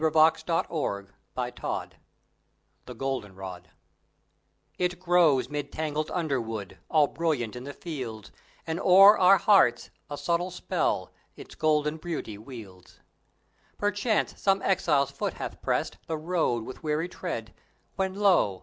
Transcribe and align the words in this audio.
THE 0.01 0.09
NATIONAL 0.09 1.05
FLOWER 1.35 1.89
(THE 2.85 2.95
GOLDEN 2.95 3.35
ROD) 3.35 3.69
It 4.79 4.99
grows 4.99 5.47
'mid 5.47 5.71
tangled 5.71 6.09
underwood, 6.09 6.79
All 6.89 7.05
brilliant 7.05 7.55
in 7.55 7.65
the 7.65 7.73
fields, 7.73 8.31
And 8.65 8.79
o'er 8.79 9.15
our 9.19 9.37
hearts 9.37 9.91
a 10.09 10.17
subtile 10.17 10.49
spell 10.49 11.13
Its 11.35 11.53
golden 11.53 11.97
beauty 11.97 12.39
wields. 12.39 12.99
Perchance 13.77 14.41
some 14.41 14.63
exile's 14.63 15.11
foot 15.11 15.35
hath 15.35 15.61
pressed 15.61 15.99
The 16.07 16.17
road 16.17 16.63
with 16.65 16.81
weary 16.81 17.07
tread, 17.07 17.53
When 17.95 18.15
lo! 18.15 18.59